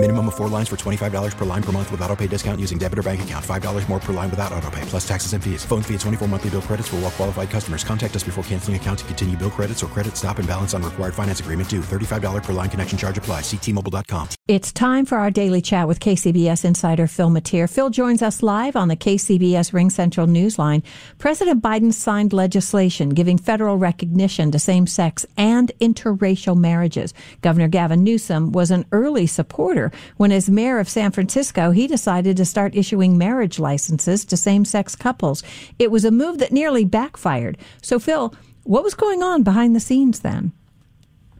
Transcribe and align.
Minimum 0.00 0.28
of 0.28 0.36
four 0.36 0.46
lines 0.46 0.68
for 0.68 0.76
$25 0.76 1.36
per 1.36 1.44
line 1.44 1.62
per 1.62 1.72
month 1.72 1.90
with 1.90 2.00
auto 2.02 2.14
pay 2.14 2.28
discount 2.28 2.60
using 2.60 2.78
debit 2.78 3.00
or 3.00 3.02
bank 3.02 3.20
account. 3.22 3.44
$5 3.44 3.88
more 3.88 3.98
per 3.98 4.12
line 4.12 4.30
without 4.30 4.52
auto 4.52 4.70
pay, 4.70 4.80
plus 4.82 5.06
taxes 5.06 5.32
and 5.32 5.42
fees. 5.42 5.64
Phone 5.64 5.82
fee 5.82 5.94
at 5.94 6.00
24 6.00 6.28
monthly 6.28 6.50
bill 6.50 6.62
credits 6.62 6.86
for 6.86 6.96
all 6.96 7.02
well 7.02 7.10
qualified 7.10 7.50
customers. 7.50 7.82
Contact 7.82 8.14
us 8.14 8.22
before 8.22 8.44
canceling 8.44 8.76
account 8.76 9.00
to 9.00 9.04
continue 9.06 9.36
bill 9.36 9.50
credits 9.50 9.82
or 9.82 9.88
credit 9.88 10.16
stop 10.16 10.38
and 10.38 10.46
balance 10.46 10.72
on 10.72 10.84
required 10.84 11.14
finance 11.14 11.40
agreement 11.40 11.68
due. 11.68 11.80
$35 11.80 12.44
per 12.44 12.52
line 12.52 12.70
connection 12.70 12.96
charge 12.96 13.18
apply. 13.18 13.40
Ctmobile.com. 13.40 14.28
It's 14.46 14.72
time 14.72 15.04
for 15.04 15.18
our 15.18 15.32
daily 15.32 15.60
chat 15.60 15.88
with 15.88 15.98
KCBS 15.98 16.64
insider 16.64 17.08
Phil 17.08 17.30
Matier. 17.30 17.68
Phil 17.68 17.90
joins 17.90 18.22
us 18.22 18.40
live 18.40 18.76
on 18.76 18.86
the 18.86 18.96
KCBS 18.96 19.72
RingCentral 19.72 20.30
Newsline. 20.30 20.84
President 21.18 21.60
Biden 21.60 21.92
signed 21.92 22.32
legislation 22.32 23.08
giving 23.08 23.36
federal 23.36 23.76
recognition 23.76 24.52
to 24.52 24.60
same-sex 24.60 25.26
and 25.36 25.72
interracial 25.80 26.56
marriages. 26.56 27.12
Governor 27.42 27.66
Gavin 27.66 28.04
Newsom 28.04 28.52
was 28.52 28.70
an 28.70 28.86
early 28.92 29.26
supporter 29.26 29.87
when 30.16 30.32
as 30.32 30.50
mayor 30.50 30.78
of 30.78 30.88
San 30.88 31.10
Francisco, 31.10 31.70
he 31.70 31.86
decided 31.86 32.36
to 32.36 32.44
start 32.44 32.74
issuing 32.74 33.18
marriage 33.18 33.58
licenses 33.58 34.24
to 34.24 34.36
same-sex 34.36 34.96
couples. 34.96 35.42
It 35.78 35.90
was 35.90 36.04
a 36.04 36.10
move 36.10 36.38
that 36.38 36.52
nearly 36.52 36.84
backfired. 36.84 37.58
So 37.82 37.98
Phil, 37.98 38.34
what 38.64 38.84
was 38.84 38.94
going 38.94 39.22
on 39.22 39.42
behind 39.42 39.74
the 39.74 39.80
scenes 39.80 40.20
then? 40.20 40.52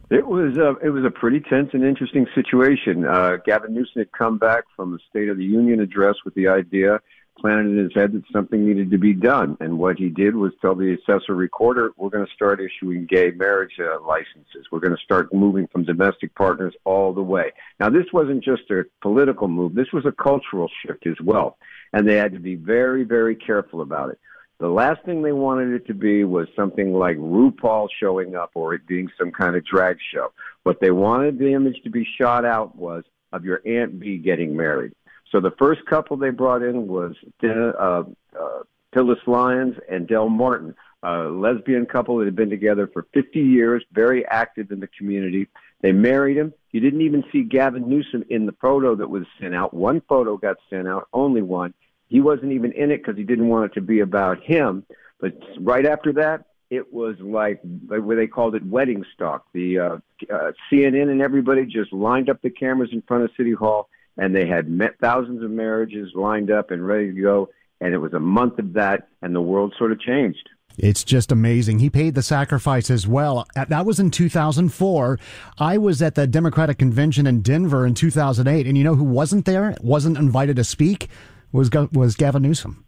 It 0.09 0.25
was 0.25 0.57
a, 0.57 0.75
it 0.83 0.89
was 0.89 1.05
a 1.05 1.11
pretty 1.11 1.39
tense 1.39 1.69
and 1.73 1.83
interesting 1.83 2.25
situation. 2.33 3.05
Uh, 3.05 3.37
Gavin 3.45 3.75
Newsom 3.75 3.99
had 3.99 4.11
come 4.11 4.39
back 4.39 4.63
from 4.75 4.91
the 4.91 4.99
State 5.07 5.29
of 5.29 5.37
the 5.37 5.45
Union 5.45 5.79
address 5.79 6.15
with 6.25 6.33
the 6.33 6.47
idea 6.47 6.99
planted 7.39 7.71
in 7.71 7.77
his 7.77 7.93
head 7.93 8.13
that 8.13 8.23
something 8.31 8.65
needed 8.65 8.91
to 8.91 8.97
be 8.97 9.13
done. 9.13 9.57
And 9.59 9.77
what 9.77 9.97
he 9.97 10.09
did 10.09 10.35
was 10.35 10.51
tell 10.61 10.75
the 10.75 10.95
assessor 10.95 11.35
recorder, 11.35 11.91
we're 11.97 12.09
going 12.09 12.25
to 12.25 12.33
start 12.33 12.59
issuing 12.59 13.05
gay 13.05 13.31
marriage 13.31 13.79
uh, 13.79 13.99
licenses. 14.05 14.67
We're 14.71 14.79
going 14.79 14.95
to 14.95 15.03
start 15.03 15.33
moving 15.33 15.67
from 15.67 15.83
domestic 15.83 16.35
partners 16.35 16.73
all 16.85 17.13
the 17.13 17.21
way. 17.21 17.51
Now, 17.79 17.89
this 17.89 18.05
wasn't 18.13 18.43
just 18.43 18.69
a 18.71 18.83
political 19.01 19.47
move. 19.47 19.75
This 19.75 19.91
was 19.93 20.05
a 20.05 20.11
cultural 20.11 20.69
shift 20.85 21.07
as 21.07 21.17
well. 21.23 21.57
And 21.93 22.07
they 22.07 22.15
had 22.15 22.33
to 22.33 22.39
be 22.39 22.55
very, 22.55 23.03
very 23.03 23.35
careful 23.35 23.81
about 23.81 24.11
it. 24.11 24.19
The 24.59 24.67
last 24.67 25.03
thing 25.05 25.21
they 25.21 25.31
wanted 25.31 25.73
it 25.73 25.87
to 25.87 25.93
be 25.93 26.25
was 26.25 26.47
something 26.53 26.93
like 26.93 27.15
RuPaul 27.15 27.87
showing 27.97 28.35
up 28.35 28.51
or 28.55 28.73
it 28.73 28.85
being 28.85 29.09
some 29.17 29.31
kind 29.31 29.55
of 29.55 29.65
drag 29.65 29.97
show. 30.13 30.33
What 30.63 30.81
they 30.81 30.91
wanted 30.91 31.39
the 31.39 31.53
image 31.53 31.81
to 31.83 31.89
be 31.89 32.05
shot 32.17 32.43
out 32.43 32.75
was 32.75 33.05
of 33.31 33.45
your 33.45 33.61
Aunt 33.65 33.99
B 33.99 34.17
getting 34.17 34.57
married. 34.57 34.91
So 35.31 35.39
the 35.39 35.51
first 35.51 35.85
couple 35.85 36.17
they 36.17 36.31
brought 36.31 36.63
in 36.63 36.87
was 36.87 37.15
uh, 37.43 37.47
uh, 37.47 38.03
Phyllis 38.93 39.19
Lyons 39.27 39.75
and 39.89 40.07
Del 40.07 40.29
Martin, 40.29 40.75
a 41.03 41.23
lesbian 41.23 41.85
couple 41.85 42.17
that 42.17 42.25
had 42.25 42.35
been 42.35 42.49
together 42.49 42.87
for 42.87 43.05
50 43.13 43.39
years, 43.39 43.83
very 43.91 44.25
active 44.25 44.71
in 44.71 44.79
the 44.79 44.87
community. 44.87 45.47
They 45.81 45.91
married 45.91 46.37
him. 46.37 46.53
You 46.71 46.79
didn't 46.79 47.01
even 47.01 47.23
see 47.31 47.43
Gavin 47.43 47.87
Newsom 47.87 48.25
in 48.29 48.45
the 48.45 48.51
photo 48.53 48.95
that 48.95 49.09
was 49.09 49.23
sent 49.39 49.55
out. 49.55 49.73
One 49.73 50.01
photo 50.01 50.37
got 50.37 50.57
sent 50.69 50.87
out, 50.87 51.07
only 51.13 51.41
one. 51.41 51.73
He 52.07 52.21
wasn't 52.21 52.51
even 52.53 52.71
in 52.71 52.91
it 52.91 52.97
because 52.97 53.17
he 53.17 53.23
didn't 53.23 53.47
want 53.47 53.71
it 53.71 53.73
to 53.75 53.81
be 53.81 53.99
about 53.99 54.41
him. 54.43 54.83
But 55.19 55.33
right 55.59 55.85
after 55.85 56.13
that, 56.13 56.45
it 56.69 56.91
was 56.93 57.15
like 57.19 57.61
where 57.87 58.15
they 58.15 58.27
called 58.27 58.55
it 58.55 58.65
wedding 58.65 59.03
stock. 59.13 59.45
The 59.53 59.79
uh, 59.79 59.97
uh, 60.31 60.51
CNN 60.71 61.09
and 61.09 61.21
everybody 61.21 61.65
just 61.65 61.93
lined 61.93 62.29
up 62.29 62.41
the 62.41 62.49
cameras 62.49 62.89
in 62.91 63.01
front 63.03 63.23
of 63.23 63.31
City 63.37 63.53
Hall, 63.53 63.89
and 64.17 64.35
they 64.35 64.47
had 64.47 64.69
met 64.69 64.99
thousands 64.99 65.43
of 65.43 65.51
marriages 65.51 66.11
lined 66.15 66.51
up 66.51 66.71
and 66.71 66.85
ready 66.85 67.13
to 67.13 67.21
go. 67.21 67.49
And 67.81 67.93
it 67.93 67.97
was 67.97 68.13
a 68.13 68.19
month 68.19 68.59
of 68.59 68.73
that, 68.73 69.07
and 69.21 69.33
the 69.33 69.41
world 69.41 69.73
sort 69.77 69.91
of 69.91 70.01
changed. 70.01 70.49
It's 70.77 71.03
just 71.03 71.31
amazing. 71.31 71.79
He 71.79 71.89
paid 71.89 72.15
the 72.15 72.21
sacrifice 72.21 72.89
as 72.89 73.07
well. 73.07 73.45
Uh, 73.55 73.65
that 73.65 73.85
was 73.85 73.99
in 73.99 74.11
2004. 74.11 75.19
I 75.57 75.77
was 75.77 76.01
at 76.01 76.15
the 76.15 76.27
Democratic 76.27 76.77
convention 76.77 77.27
in 77.27 77.41
Denver 77.41 77.85
in 77.85 77.93
2008, 77.93 78.65
and 78.65 78.77
you 78.77 78.83
know 78.83 78.95
who 78.95 79.03
wasn't 79.03 79.45
there? 79.45 79.75
Wasn't 79.81 80.17
invited 80.17 80.55
to 80.57 80.63
speak? 80.63 81.09
Was 81.51 81.69
was 81.91 82.15
Gavin 82.15 82.43
Newsom. 82.43 82.85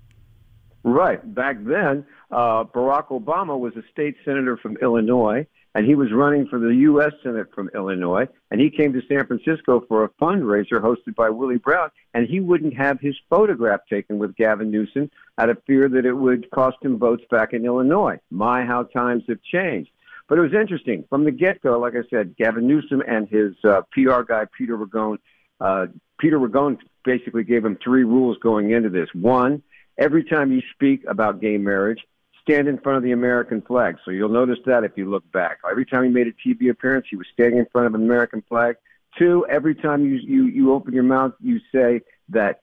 Right. 0.84 1.36
Back 1.36 1.58
then, 1.64 2.06
uh, 2.32 2.64
Barack 2.64 3.08
Obama 3.08 3.60
was 3.60 3.74
a 3.76 3.84
state 3.92 4.16
senator 4.24 4.58
from 4.58 4.78
Illinois, 4.78 5.46
and 5.74 5.86
he 5.86 5.96
was 5.96 6.12
running 6.12 6.48
for 6.48 6.60
the 6.60 6.76
U.S. 6.76 7.14
Senate 7.24 7.48
from 7.54 7.70
Illinois. 7.74 8.28
And 8.50 8.60
he 8.60 8.70
came 8.70 8.92
to 8.94 9.02
San 9.08 9.26
Francisco 9.26 9.84
for 9.88 10.04
a 10.04 10.10
fundraiser 10.22 10.82
hosted 10.82 11.16
by 11.16 11.30
Willie 11.30 11.58
Brown, 11.58 11.90
and 12.14 12.28
he 12.28 12.40
wouldn't 12.40 12.76
have 12.76 13.00
his 13.00 13.16
photograph 13.30 13.82
taken 13.90 14.20
with 14.20 14.36
Gavin 14.36 14.72
Newsom 14.72 15.10
out 15.38 15.50
of 15.50 15.62
fear 15.66 15.88
that 15.90 16.06
it 16.06 16.14
would 16.14 16.50
cost 16.52 16.78
him 16.82 17.00
votes 17.00 17.24
back 17.32 17.54
in 17.54 17.66
Illinois. 17.66 18.20
My, 18.30 18.66
how 18.66 18.84
times 18.84 19.24
have 19.30 19.42
changed. 19.44 19.92
But 20.28 20.38
it 20.38 20.42
was 20.42 20.54
interesting. 20.54 21.06
From 21.10 21.26
the 21.26 21.32
get 21.32 21.62
go, 21.62 21.80
like 21.80 21.94
I 21.96 22.08
said, 22.10 22.36
Gavin 22.38 22.68
Newsom 22.68 23.02
and 23.08 23.28
his 23.28 23.54
uh, 23.64 23.82
PR 23.92 24.22
guy, 24.22 24.46
Peter 24.58 24.78
Ragone, 24.78 25.18
uh, 25.60 25.88
Peter 26.20 26.40
Ragone 26.40 26.78
basically 27.04 27.44
gave 27.44 27.66
him 27.66 27.78
three 27.84 28.04
rules 28.04 28.38
going 28.38 28.72
into 28.72 28.90
this. 28.90 29.10
One, 29.14 29.64
every 29.98 30.24
time 30.24 30.52
you 30.52 30.62
speak 30.74 31.04
about 31.08 31.42
gay 31.42 31.58
marriage, 31.58 32.00
stand 32.42 32.68
in 32.68 32.78
front 32.78 32.98
of 32.98 33.04
the 33.04 33.12
American 33.12 33.62
flag. 33.62 33.98
So 34.04 34.12
you'll 34.12 34.30
notice 34.30 34.60
that 34.66 34.84
if 34.84 34.92
you 34.96 35.10
look 35.10 35.30
back. 35.32 35.60
Every 35.70 35.86
time 35.86 36.04
he 36.04 36.10
made 36.10 36.28
a 36.28 36.34
TV 36.34 36.70
appearance, 36.70 37.08
he 37.10 37.16
was 37.16 37.28
standing 37.34 37.60
in 37.60 37.66
front 37.72 37.88
of 37.88 37.96
an 37.96 38.04
American 38.04 38.44
flag. 38.48 38.76
Two, 39.18 39.46
every 39.50 39.76
time 39.76 40.06
you, 40.06 40.20
you, 40.24 40.46
you 40.46 40.74
open 40.74 40.94
your 40.94 41.04
mouth, 41.04 41.34
you 41.42 41.60
say 41.74 42.02
that 42.30 42.62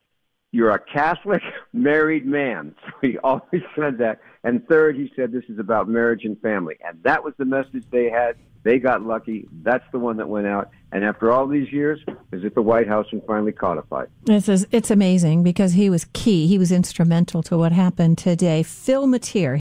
you're 0.50 0.70
a 0.70 0.78
Catholic 0.78 1.42
married 1.72 2.26
man. 2.26 2.74
So 3.00 3.06
he 3.06 3.18
always 3.18 3.62
said 3.76 3.98
that. 3.98 4.20
And 4.42 4.66
third, 4.66 4.96
he 4.96 5.12
said 5.14 5.30
this 5.30 5.44
is 5.48 5.58
about 5.58 5.88
marriage 5.88 6.24
and 6.24 6.40
family. 6.40 6.76
And 6.84 7.00
that 7.04 7.22
was 7.22 7.34
the 7.38 7.44
message 7.44 7.84
they 7.90 8.10
had. 8.10 8.36
They 8.64 8.78
got 8.78 9.02
lucky. 9.02 9.46
That's 9.62 9.84
the 9.92 9.98
one 9.98 10.16
that 10.16 10.28
went 10.28 10.46
out. 10.46 10.70
And 10.90 11.04
after 11.04 11.30
all 11.30 11.46
these 11.46 11.72
years, 11.72 12.00
is 12.32 12.44
it 12.44 12.54
the 12.54 12.62
White 12.62 12.88
House 12.88 13.06
and 13.12 13.22
finally 13.26 13.52
codified? 13.52 14.08
This 14.24 14.48
is 14.48 14.66
it's 14.70 14.90
amazing 14.90 15.42
because 15.42 15.74
he 15.74 15.90
was 15.90 16.06
key. 16.12 16.46
He 16.46 16.58
was 16.58 16.72
instrumental 16.72 17.42
to 17.44 17.56
what 17.56 17.72
happened 17.72 18.18
today. 18.18 18.62
Phil 18.62 19.06
Matier. 19.06 19.60